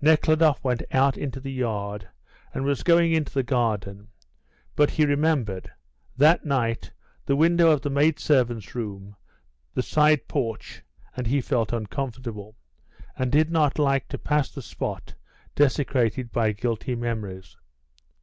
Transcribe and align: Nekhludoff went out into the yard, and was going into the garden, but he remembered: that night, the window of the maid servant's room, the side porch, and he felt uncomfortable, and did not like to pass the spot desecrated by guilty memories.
Nekhludoff 0.00 0.64
went 0.64 0.82
out 0.90 1.18
into 1.18 1.38
the 1.38 1.52
yard, 1.52 2.08
and 2.54 2.64
was 2.64 2.82
going 2.82 3.12
into 3.12 3.34
the 3.34 3.42
garden, 3.42 4.08
but 4.74 4.88
he 4.92 5.04
remembered: 5.04 5.70
that 6.16 6.46
night, 6.46 6.90
the 7.26 7.36
window 7.36 7.70
of 7.70 7.82
the 7.82 7.90
maid 7.90 8.18
servant's 8.18 8.74
room, 8.74 9.16
the 9.74 9.82
side 9.82 10.26
porch, 10.28 10.82
and 11.14 11.26
he 11.26 11.42
felt 11.42 11.74
uncomfortable, 11.74 12.56
and 13.18 13.30
did 13.30 13.50
not 13.50 13.78
like 13.78 14.08
to 14.08 14.16
pass 14.16 14.50
the 14.50 14.62
spot 14.62 15.14
desecrated 15.54 16.32
by 16.32 16.52
guilty 16.52 16.94
memories. 16.94 17.58